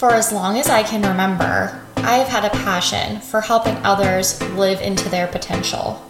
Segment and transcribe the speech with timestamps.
[0.00, 4.40] For as long as I can remember, I have had a passion for helping others
[4.54, 6.02] live into their potential.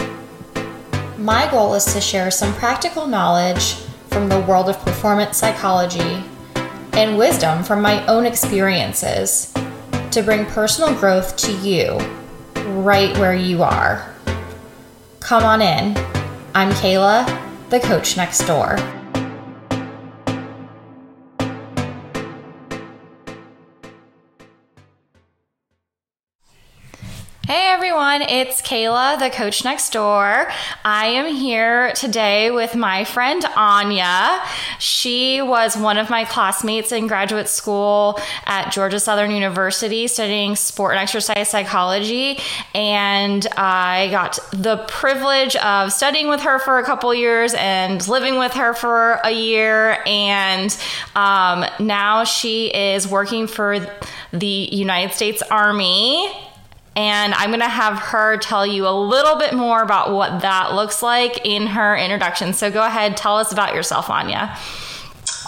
[1.19, 3.75] My goal is to share some practical knowledge
[4.07, 6.23] from the world of performance psychology
[6.93, 9.53] and wisdom from my own experiences
[10.13, 11.99] to bring personal growth to you
[12.85, 14.09] right where you are.
[15.19, 15.97] Come on in.
[16.55, 17.27] I'm Kayla,
[17.71, 18.77] the coach next door.
[27.51, 30.49] Hey everyone, it's Kayla, the coach next door.
[30.85, 34.41] I am here today with my friend Anya.
[34.79, 40.93] She was one of my classmates in graduate school at Georgia Southern University studying sport
[40.93, 42.39] and exercise psychology.
[42.73, 48.39] And I got the privilege of studying with her for a couple years and living
[48.39, 49.99] with her for a year.
[50.07, 50.71] And
[51.17, 53.81] um, now she is working for
[54.33, 56.33] the United States Army
[57.01, 60.75] and I'm going to have her tell you a little bit more about what that
[60.75, 62.53] looks like in her introduction.
[62.53, 64.53] So go ahead, tell us about yourself, Anya.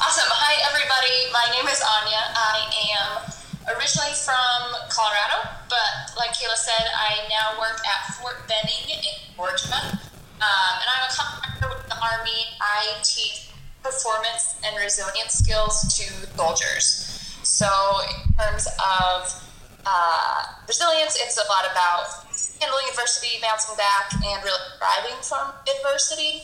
[0.00, 0.32] Awesome.
[0.32, 1.28] Hi, everybody.
[1.28, 2.24] My name is Anya.
[2.32, 2.56] I
[2.96, 9.12] am originally from Colorado, but like Kayla said, I now work at Fort Benning in
[9.36, 9.76] Georgia.
[9.76, 12.48] Um, and I'm a contractor with the Army.
[12.64, 13.52] I teach
[13.84, 17.12] performance and resilience skills to soldiers.
[17.44, 17.68] So,
[18.08, 19.42] in terms of
[19.86, 22.24] uh, resilience, it's a lot about
[22.60, 26.42] handling adversity, bouncing back, and really thriving from adversity.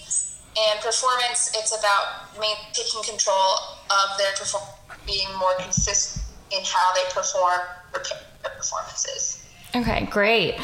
[0.58, 2.34] And performance, it's about
[2.72, 4.74] taking control of their performance,
[5.06, 7.60] being more consistent in how they perform,
[7.92, 9.44] repair their performances.
[9.74, 10.58] Okay, great.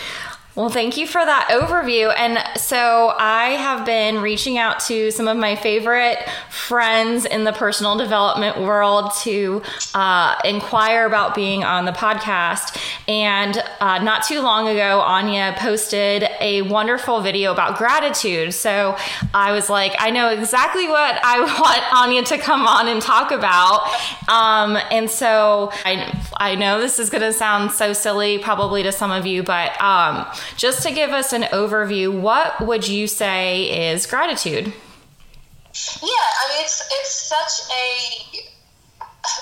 [0.56, 2.14] Well, thank you for that overview.
[2.16, 7.52] And so I have been reaching out to some of my favorite friends in the
[7.52, 9.62] personal development world to
[9.94, 12.80] uh, inquire about being on the podcast.
[13.08, 18.54] And uh, not too long ago, Anya posted a wonderful video about gratitude.
[18.54, 18.96] So
[19.34, 23.32] I was like, I know exactly what I want Anya to come on and talk
[23.32, 23.88] about.
[24.28, 28.92] Um, and so I, I know this is going to sound so silly probably to
[28.92, 30.24] some of you, but um,
[30.56, 34.66] just to give us an overview, what would you say is gratitude?
[34.66, 38.44] Yeah, I mean, it's, it's such a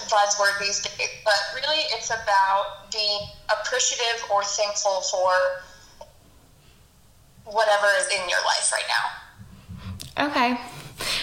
[0.09, 3.21] buzzword these days, but really it's about being
[3.51, 5.33] appreciative or thankful for
[7.45, 10.27] whatever is in your life right now.
[10.29, 10.61] Okay.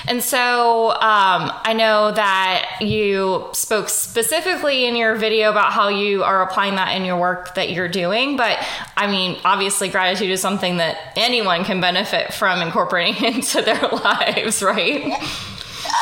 [0.09, 6.23] And so um, I know that you spoke specifically in your video about how you
[6.23, 8.35] are applying that in your work that you're doing.
[8.35, 8.57] But
[8.97, 14.63] I mean, obviously, gratitude is something that anyone can benefit from incorporating into their lives,
[14.63, 15.13] right?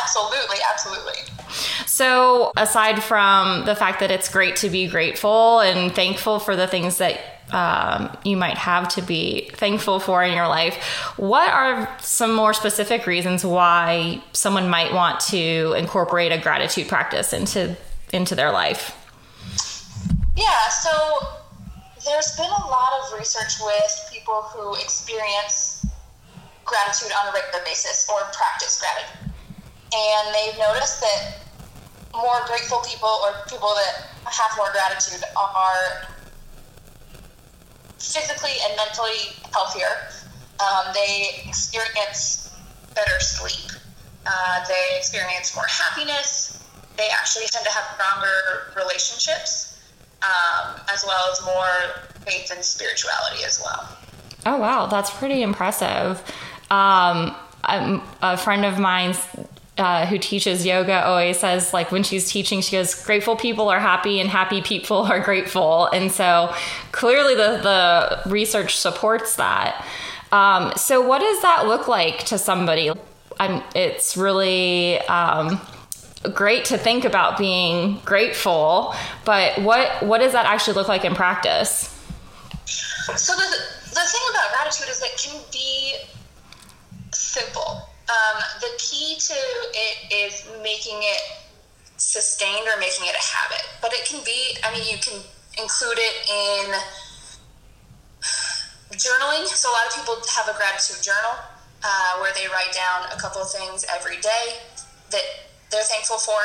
[0.04, 1.14] Absolutely, absolutely.
[1.86, 6.68] So, aside from the fact that it's great to be grateful and thankful for the
[6.68, 7.20] things that
[7.52, 10.76] um, you might have to be thankful for in your life.
[11.18, 17.34] What are some more specific reasons why someone might want to incorporate a gratitude practice
[17.34, 17.78] into
[18.12, 18.96] into their life?
[20.36, 20.92] Yeah, so
[22.06, 25.86] there's been a lot of research with people who experience
[26.66, 29.32] gratitude on a regular basis or practice gratitude.
[29.94, 31.40] And they've noticed that
[32.14, 36.08] more grateful people or people that have more gratitude are
[38.00, 40.10] physically and mentally healthier.
[40.60, 42.54] Um, they experience
[42.96, 43.72] better sleep.
[44.26, 46.64] Uh, they experience more happiness.
[46.98, 49.80] They actually tend to have stronger relationships,
[50.24, 53.98] um, as well as more faith and spirituality as well.
[54.46, 56.22] Oh wow, that's pretty impressive.
[56.72, 59.14] Um, a friend of mine
[59.78, 63.80] uh, who teaches yoga always says like when she's teaching she goes grateful people are
[63.80, 65.88] happy and happy people are grateful.
[65.88, 66.54] And so
[66.92, 69.86] clearly the, the research supports that.
[70.32, 72.92] Um, so what does that look like to somebody?
[73.40, 75.62] I'm, it's really um,
[76.34, 78.96] great to think about being grateful
[79.26, 81.94] but what what does that actually look like in practice?
[82.66, 83.58] So the,
[83.90, 85.96] the thing about gratitude is it can be
[87.12, 89.40] simple um, the key to
[89.76, 91.22] it is making it
[91.98, 93.64] sustained or making it a habit.
[93.82, 95.20] But it can be, I mean, you can
[95.60, 96.66] include it in
[98.96, 99.46] journaling.
[99.48, 101.36] So a lot of people have a gratitude journal
[101.84, 104.64] uh, where they write down a couple of things every day
[105.12, 105.26] that
[105.72, 106.40] they're thankful for.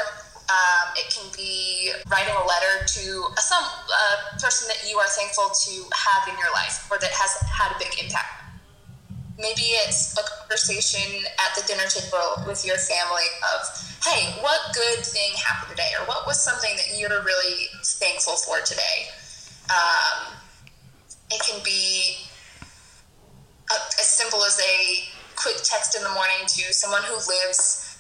[0.50, 5.08] Um, it can be writing a letter to a, some uh, person that you are
[5.08, 8.41] thankful to have in your life or that has had a big impact
[9.42, 13.60] maybe it's a conversation at the dinner table with your family of,
[14.06, 15.90] hey, what good thing happened today?
[15.98, 17.66] Or what was something that you're really
[17.98, 19.10] thankful for today?
[19.68, 20.38] Um,
[21.30, 22.22] it can be
[23.70, 27.98] a, as simple as a quick text in the morning to someone who lives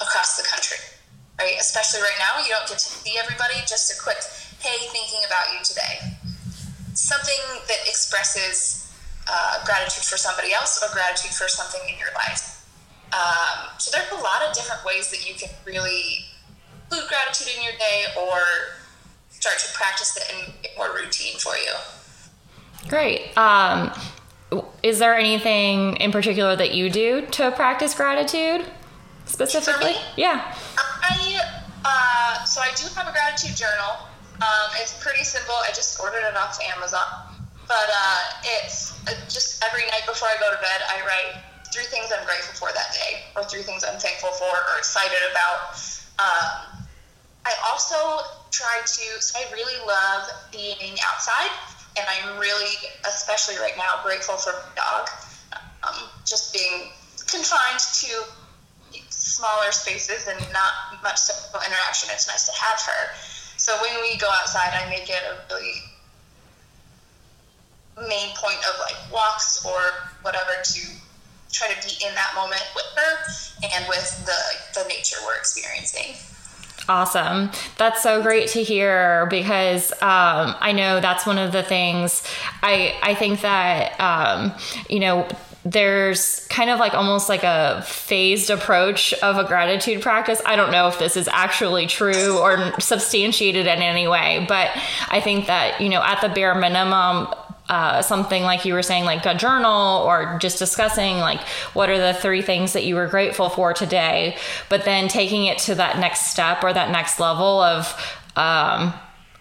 [0.00, 0.82] across the country,
[1.38, 1.54] right?
[1.60, 4.18] Especially right now, you don't get to see everybody, just a quick,
[4.58, 6.18] hey, thinking about you today.
[6.94, 8.79] Something that expresses
[9.28, 12.66] uh, gratitude for somebody else or gratitude for something in your life.
[13.12, 16.26] Um, so there's a lot of different ways that you can really
[16.84, 18.38] include gratitude in your day or
[19.30, 21.72] start to practice it and get more routine for you.
[22.88, 23.36] Great.
[23.36, 23.92] Um,
[24.82, 28.66] is there anything in particular that you do to practice gratitude
[29.24, 29.94] specifically?
[30.16, 30.54] Yeah.
[30.76, 31.40] I
[31.84, 34.06] uh, so I do have a gratitude journal.
[34.42, 35.54] Um, it's pretty simple.
[35.54, 37.04] I just ordered it off Amazon,
[37.70, 38.22] but uh,
[38.58, 41.38] it's uh, just every night before I go to bed, I write
[41.70, 45.22] three things I'm grateful for that day, or three things I'm thankful for or excited
[45.30, 45.78] about.
[46.18, 46.82] Um,
[47.46, 49.06] I also try to.
[49.22, 51.54] So I really love being outside
[51.96, 52.74] and I'm really,
[53.06, 55.08] especially right now, grateful for my dog.
[55.86, 56.90] Um, just being
[57.30, 58.10] confined to
[59.08, 63.02] smaller spaces and not much social interaction, it's nice to have her.
[63.56, 65.80] So when we go outside, I make it a really
[68.08, 69.78] main point of like walks or
[70.22, 70.80] whatever to
[71.52, 76.14] try to be in that moment with her and with the, the nature we're experiencing.
[76.88, 77.50] Awesome.
[77.76, 82.24] That's so great to hear because um, I know that's one of the things
[82.62, 84.52] I I think that um,
[84.88, 85.28] you know
[85.64, 90.40] there's kind of like almost like a phased approach of a gratitude practice.
[90.46, 94.70] I don't know if this is actually true or substantiated in any way, but
[95.08, 97.28] I think that, you know, at the bare minimum,
[97.70, 101.40] uh, something like you were saying, like a journal, or just discussing like
[101.72, 104.36] what are the three things that you were grateful for today,
[104.68, 107.94] but then taking it to that next step or that next level of
[108.34, 108.92] um,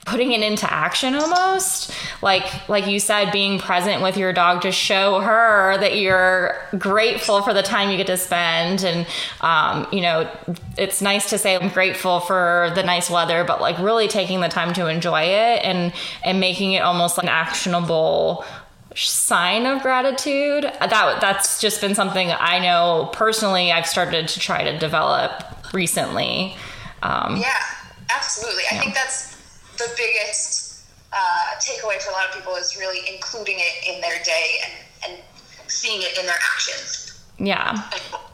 [0.09, 1.91] putting it into action almost.
[2.21, 7.41] Like like you said being present with your dog to show her that you're grateful
[7.43, 8.83] for the time you get to spend.
[8.83, 9.07] And
[9.41, 10.29] um, you know
[10.77, 14.47] it's nice to say i'm grateful for the nice weather but like really taking the
[14.47, 18.45] time to enjoy it and and making it almost like an actionable
[18.95, 20.63] sign of gratitude.
[20.63, 26.55] That that's just been something i know personally i've started to try to develop recently.
[27.03, 27.53] Um, yeah
[28.09, 28.63] absolutely.
[28.71, 29.28] I think that's
[29.79, 34.21] the biggest uh, takeaway for a lot of people is really including it in their
[34.23, 35.19] day and, and
[35.67, 37.23] seeing it in their actions.
[37.39, 37.89] Yeah.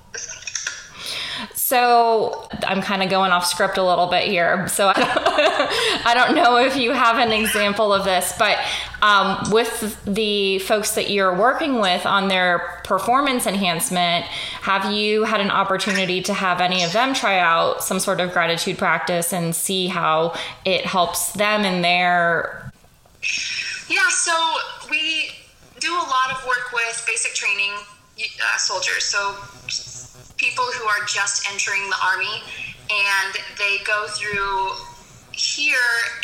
[1.54, 4.68] So I'm kind of going off script a little bit here.
[4.68, 8.58] So I don't, I don't know if you have an example of this, but
[9.06, 15.42] um, with the folks that you're working with on their performance enhancement, have you had
[15.42, 19.56] an opportunity to have any of them try out some sort of gratitude practice and
[19.56, 20.34] see how
[20.66, 22.72] it helps them in their?
[23.88, 24.34] Yeah, so
[24.90, 25.30] we
[25.80, 29.04] do a lot of work with basic training uh, soldiers.
[29.04, 29.36] So
[30.38, 32.42] people who are just entering the army
[32.90, 34.72] and they go through
[35.36, 35.76] here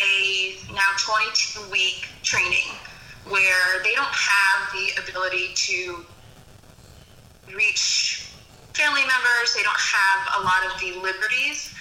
[0.02, 2.72] a now 22 week training
[3.28, 6.06] where they don't have the ability to
[7.54, 8.32] reach
[8.74, 9.54] family members.
[9.56, 11.74] They don't have a lot of the liberties.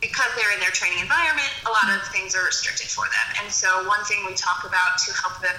[0.00, 3.42] Because they're in their training environment a lot of things are restricted for them.
[3.42, 5.56] And so one thing we talk about to help them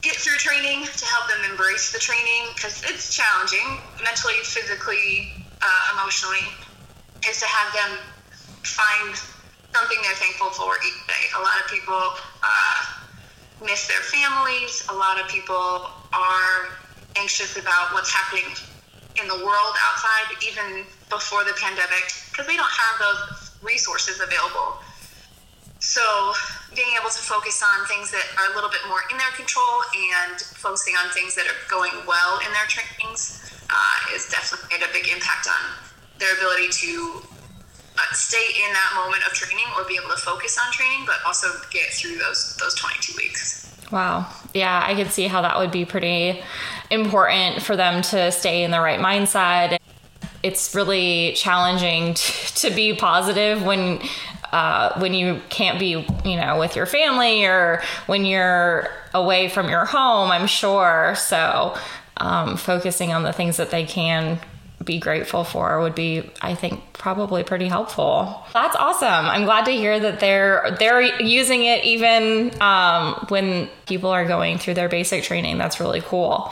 [0.00, 5.92] get through training to help them embrace the training because it's challenging mentally, physically, uh,
[5.92, 6.48] emotionally,
[7.28, 7.98] is to have them
[8.62, 9.20] find
[9.74, 11.24] something they're thankful for each day.
[11.34, 11.98] A lot of people
[12.42, 12.78] uh,
[13.66, 14.86] miss their families.
[14.88, 16.70] A lot of people are
[17.18, 18.46] anxious about what's happening
[19.20, 24.78] in the world outside, even before the pandemic, because they don't have those resources available.
[25.78, 26.02] So
[26.74, 29.84] being able to focus on things that are a little bit more in their control
[30.16, 34.82] and focusing on things that are going well in their trainings uh, is definitely made
[34.82, 35.62] a big impact on
[36.18, 37.22] their ability to
[38.12, 41.48] stay in that moment of training or be able to focus on training, but also
[41.70, 43.70] get through those those 22 weeks.
[43.90, 44.26] Wow.
[44.54, 46.42] Yeah, I could see how that would be pretty
[46.90, 49.78] important for them to stay in the right mindset.
[50.42, 54.00] It's really challenging to, to be positive when
[54.52, 59.68] uh, when you can't be, you know, with your family or when you're away from
[59.68, 61.14] your home, I'm sure.
[61.16, 61.76] So,
[62.18, 64.38] um, focusing on the things that they can
[64.84, 68.42] be grateful for would be i think probably pretty helpful.
[68.54, 69.26] That's awesome.
[69.26, 74.56] I'm glad to hear that they're they're using it even um, when people are going
[74.56, 75.58] through their basic training.
[75.58, 76.50] That's really cool.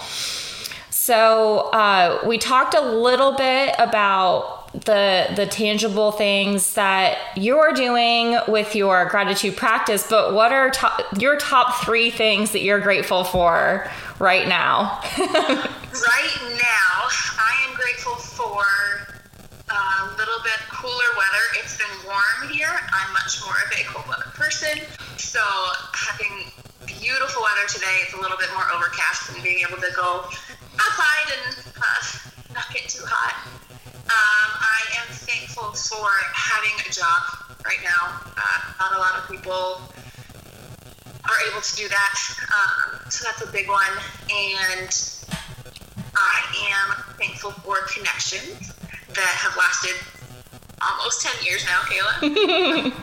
[0.91, 8.37] So uh, we talked a little bit about the the tangible things that you're doing
[8.47, 10.71] with your gratitude practice, but what are
[11.19, 15.01] your top three things that you're grateful for right now?
[15.19, 17.09] right now,
[17.39, 18.65] I am grateful for
[19.69, 21.45] a little bit cooler weather.
[21.61, 22.73] It's been warm here.
[22.73, 24.81] I'm much more of a cold weather person,
[25.19, 25.41] so
[25.93, 26.49] having
[26.87, 27.93] beautiful weather today.
[28.01, 30.25] It's a little bit more overcast and being able to go
[30.81, 32.01] outside and uh,
[32.55, 33.37] not get too hot.
[34.09, 38.17] Um, I am thankful for having a job right now.
[38.33, 39.77] Uh, not a lot of people
[41.29, 42.15] are able to do that,
[42.49, 43.93] um, so that's a big one.
[44.33, 44.89] And
[47.51, 48.73] for connections
[49.09, 49.95] that have lasted
[50.81, 52.93] almost 10 years now, Kayla.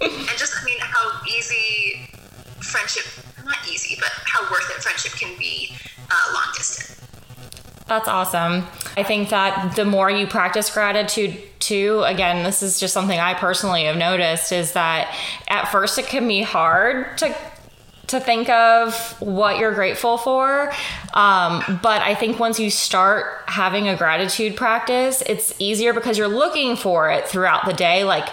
[0.00, 2.08] and just, I mean, how easy
[2.60, 3.04] friendship,
[3.44, 5.76] not easy, but how worth it friendship can be
[6.10, 7.00] uh, long distance.
[7.86, 8.66] That's awesome.
[8.96, 13.34] I think that the more you practice gratitude, too, again, this is just something I
[13.34, 15.14] personally have noticed is that
[15.48, 17.34] at first it can be hard to
[18.08, 20.72] to think of what you're grateful for.
[21.14, 26.28] Um, but I think once you start having a gratitude practice, it's easier because you're
[26.28, 28.04] looking for it throughout the day.
[28.04, 28.28] Like,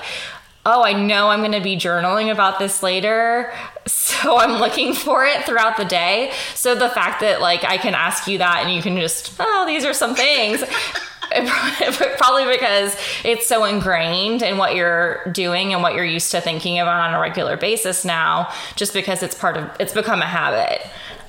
[0.65, 3.53] oh, I know I'm going to be journaling about this later.
[3.87, 6.31] So I'm looking for it throughout the day.
[6.53, 9.65] So the fact that like I can ask you that and you can just, oh,
[9.65, 10.63] these are some things.
[12.17, 16.77] probably because it's so ingrained in what you're doing and what you're used to thinking
[16.77, 20.81] about on a regular basis now, just because it's part of it's become a habit.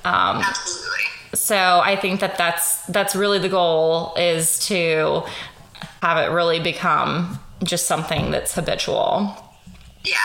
[0.03, 0.92] Um, Absolutely.
[1.33, 5.23] So I think that that's that's really the goal is to
[6.01, 9.35] have it really become just something that's habitual.
[10.03, 10.17] Yeah,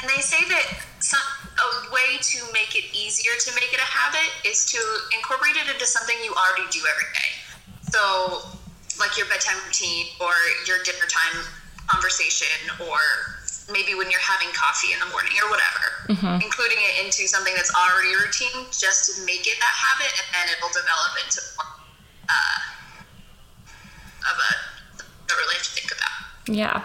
[0.00, 0.64] and they say that
[1.00, 1.20] some,
[1.58, 4.78] a way to make it easier to make it a habit is to
[5.16, 7.30] incorporate it into something you already do every day.
[7.90, 8.56] So
[8.98, 10.32] like your bedtime routine or
[10.66, 11.44] your dinner time
[11.90, 12.46] conversation
[12.80, 12.98] or
[13.72, 16.42] maybe when you're having coffee in the morning or whatever mm-hmm.
[16.42, 20.46] including it into something that's already routine just to make it that habit and then
[20.54, 21.40] it'll develop into
[22.28, 22.58] uh,
[24.30, 24.50] of a,
[25.02, 26.18] a really to think about
[26.48, 26.82] yeah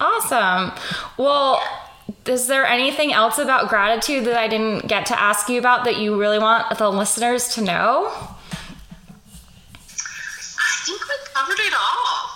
[0.00, 0.72] awesome
[1.16, 2.32] well yeah.
[2.32, 5.96] is there anything else about gratitude that i didn't get to ask you about that
[5.96, 8.12] you really want the listeners to know
[10.86, 12.30] think we covered it all.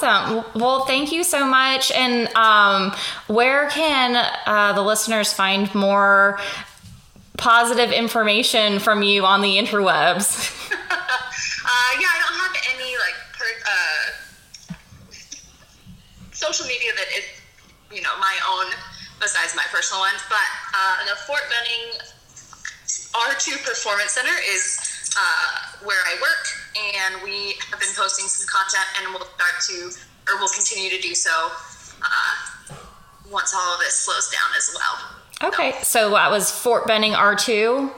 [0.00, 0.44] Awesome.
[0.54, 1.90] Well, thank you so much.
[1.90, 2.94] And um,
[3.26, 6.38] where can uh, the listeners find more
[7.36, 10.70] positive information from you on the interwebs?
[10.72, 14.74] uh, yeah, I don't have any like per, uh,
[16.32, 17.24] social media that is,
[17.92, 18.72] you know, my own
[19.20, 20.20] besides my personal ones.
[20.28, 21.98] But uh, the Fort Benning
[23.12, 24.78] R2 Performance Center is
[25.16, 26.46] uh, where I work,
[26.96, 29.90] and we have been posting some content, and we'll start to,
[30.30, 31.30] or we'll continue to do so
[32.02, 32.74] uh,
[33.30, 35.50] once all of this slows down as well.
[35.50, 37.90] Okay, so, so that was Fort Benning R2.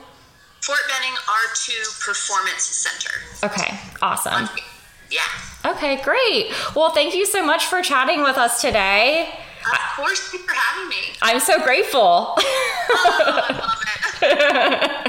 [0.61, 3.19] Fort Benning R2 Performance Center.
[3.43, 4.47] Okay, awesome.
[5.09, 5.21] Yeah.
[5.65, 6.51] Okay, great.
[6.75, 9.29] Well, thank you so much for chatting with us today.
[9.71, 10.95] Of course, thank you for having me.
[11.21, 11.99] I'm so grateful.
[11.99, 12.35] oh,
[13.49, 13.83] I love
[14.21, 14.97] it.